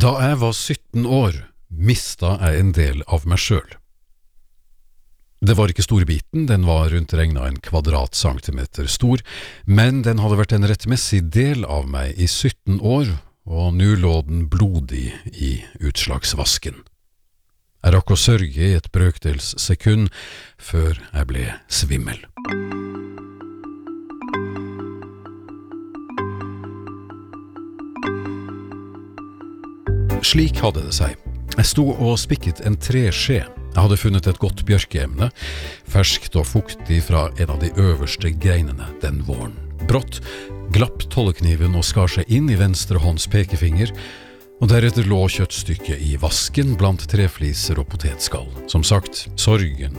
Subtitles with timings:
[0.00, 1.34] Da jeg var 17 år,
[1.68, 3.74] mista jeg en del av meg sjøl.
[5.44, 9.20] Det var ikke storbiten, den var rundt regna en kvadratcentimeter stor,
[9.68, 13.12] men den hadde vært en rettmessig del av meg i 17 år,
[13.44, 16.80] og nå lå den blodig i utslagsvasken.
[17.84, 20.08] Jeg rakk å sørge i et brøkdels sekund
[20.56, 22.24] før jeg ble svimmel.
[30.22, 31.16] Slik hadde det seg.
[31.56, 33.40] Jeg sto og spikket en treskje.
[33.44, 35.30] Jeg hadde funnet et godt bjørkeemne,
[35.90, 39.56] ferskt og fuktig fra en av de øverste greinene den våren.
[39.88, 40.20] Brått
[40.74, 43.94] glapp tollekniven og skar seg inn i venstre hånds pekefinger,
[44.60, 48.50] og deretter lå kjøttstykket i vasken blant trefliser og potetskall.
[48.68, 49.96] Som sagt, sorgen,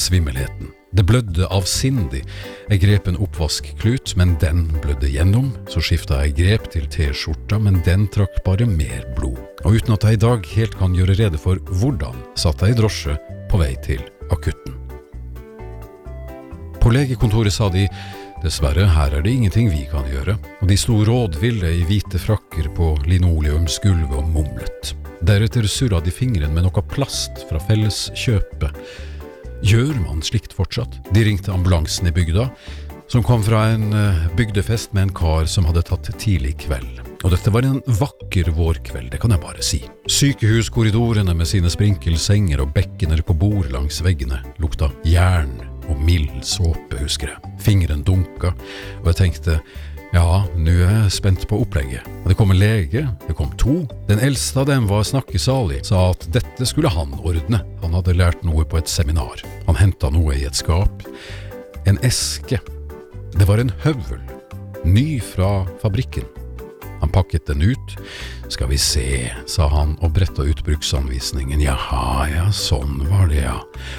[0.00, 0.72] svimmelheten.
[0.96, 2.22] Det blødde avsindig.
[2.70, 5.50] Jeg grep en oppvaskklut, men den blødde gjennom.
[5.68, 9.40] Så skifta jeg grep til T-skjorta, men den trakk bare mer blod.
[9.66, 12.78] Og uten at jeg i dag helt kan gjøre rede for hvordan, satt jeg i
[12.78, 13.16] drosje
[13.50, 14.00] på vei til
[14.32, 14.78] akutten.
[16.80, 17.88] På legekontoret sa de
[18.44, 22.70] dessverre, her er det ingenting vi kan gjøre, og de sto rådville i hvite frakker
[22.76, 24.94] på linoleumsgulvet og mumlet.
[25.26, 28.80] Deretter surra de fingrene med noe plast fra felleskjøpet
[29.64, 30.98] Gjør man slikt fortsatt?
[31.14, 32.50] De ringte ambulansen i bygda,
[33.08, 37.00] som kom fra en eh, bygdefest med en kar som hadde tatt tidlig kveld.
[37.24, 39.80] Og dette var en vakker vårkveld, det kan jeg bare si.
[40.12, 46.98] Sykehuskorridorene med sine sprinkelsenger og bekkener på bord langs veggene lukta jern og mild såpe,
[47.00, 47.54] husker jeg.
[47.62, 48.52] Fingeren dunka,
[49.00, 49.60] og jeg tenkte
[50.16, 52.06] ja, nå er jeg spent på opplegget.
[52.24, 53.82] Det kom en lege, det kom to.
[54.08, 57.60] Den eldste av dem var snakkesalig, sa at dette skulle han ordne.
[57.82, 59.42] Han hadde lært noe på et seminar.
[59.66, 61.04] Han henta noe i et skap.
[61.86, 62.62] En eske.
[63.36, 64.22] Det var en høvel.
[64.88, 66.24] Ny fra fabrikken.
[67.02, 67.96] Han pakket den ut.
[68.48, 71.60] Skal vi se, sa han og bretta ut bruksanvisningen.
[71.60, 73.58] Jaha, ja, sånn var det, ja.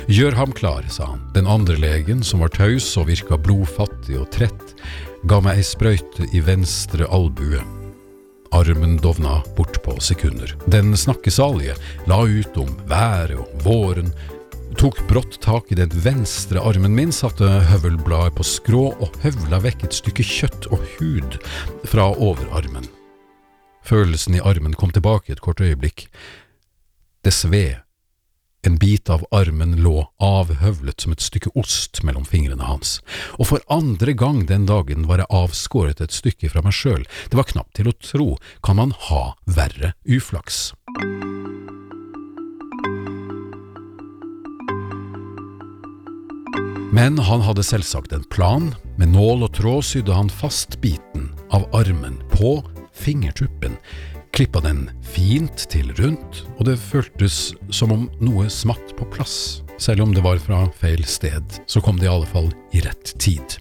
[0.10, 1.22] Gjør ham klar, sa han.
[1.36, 4.74] Den andre legen, som var taus og virka blodfattig og trett,
[5.24, 7.62] ga meg ei sprøyte i venstre albue.
[8.56, 10.54] Armen dovna bort på sekunder.
[10.72, 11.76] Den snakkesalige
[12.08, 14.12] la ut om været og våren,
[14.78, 19.88] tok brått tak i den venstre armen min, satte høvelbladet på skrå og høvla vekk
[19.88, 21.40] et stykke kjøtt og hud
[21.90, 22.86] fra overarmen.
[23.88, 26.08] Følelsen i armen kom tilbake et kort øyeblikk.
[27.24, 27.87] Det sved
[28.68, 32.98] en bit av armen lå avhøvlet som et stykke ost mellom fingrene hans,
[33.40, 37.40] og for andre gang den dagen var jeg avskåret et stykke fra meg sjøl, det
[37.40, 38.28] var knapt til å tro,
[38.66, 40.74] kan man ha verre uflaks?
[46.92, 51.68] Men han hadde selvsagt en plan, med nål og tråd sydde han fast biten av
[51.78, 52.58] armen på
[52.98, 53.80] fingertuppen,
[54.38, 59.64] klippa den fint til rundt, og det føltes som om noe smatt på plass.
[59.82, 63.16] Selv om det var fra feil sted, så kom det i alle fall i rett
[63.18, 63.58] tid.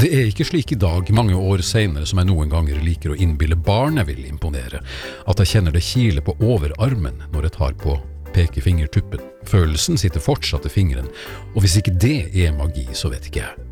[0.00, 3.18] Det er ikke slik i dag, mange år seinere, som jeg noen ganger liker å
[3.20, 4.80] innbille barn jeg vil imponere,
[5.28, 7.98] at jeg kjenner det kile på overarmen når jeg tar på
[8.32, 9.28] pekefingertuppen.
[9.44, 11.12] Følelsen sitter fortsatt i fingeren,
[11.52, 13.63] og hvis ikke det er magi, så vet ikke jeg.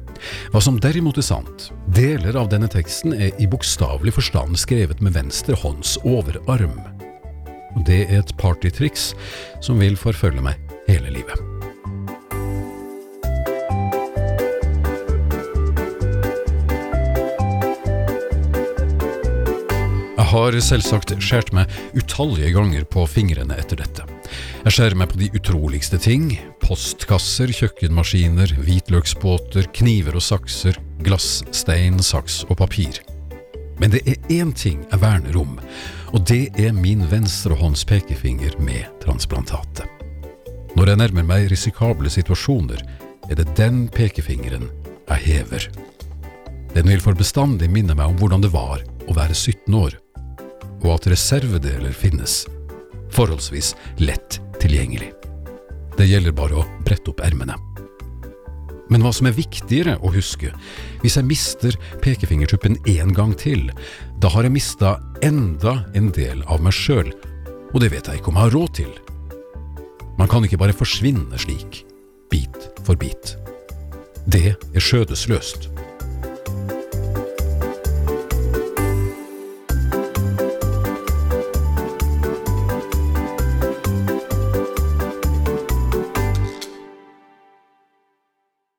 [0.52, 5.16] Hva som derimot er sant, deler av denne teksten er i bokstavelig forstand skrevet med
[5.16, 6.78] venstre hånds overarm.
[7.72, 9.12] Og det er et partytriks
[9.64, 10.60] som vil forfølge meg
[10.90, 11.40] hele livet.
[20.12, 24.06] Jeg har selvsagt skåret meg utallige ganger på fingrene etter dette.
[24.62, 26.30] Jeg skjærer meg på de utroligste ting.
[26.62, 33.00] Postkasser, kjøkkenmaskiner, hvitløksbåter, kniver og sakser, glass, stein, saks og papir.
[33.80, 35.56] Men det er én ting jeg verner om,
[36.12, 39.88] og det er min venstrehånds pekefinger med transplantatet.
[40.76, 42.80] Når jeg nærmer meg risikable situasjoner,
[43.28, 44.68] er det den pekefingeren
[45.08, 45.66] jeg hever.
[46.72, 49.98] Den vil for bestandig minne meg om hvordan det var å være 17 år,
[50.82, 52.44] og at reservedeler finnes,
[53.12, 55.12] forholdsvis lett tilgjengelig.
[55.98, 57.56] Det gjelder bare å brette opp ermene.
[58.92, 60.50] Men hva som er viktigere å huske,
[61.00, 63.70] hvis jeg mister pekefingertuppen én gang til,
[64.20, 67.08] da har jeg mista enda en del av meg sjøl,
[67.72, 68.92] og det vet jeg ikke om jeg har råd til.
[70.20, 71.84] Man kan ikke bare forsvinne slik,
[72.28, 73.36] bit for bit.
[74.28, 75.70] Det er skjødesløst.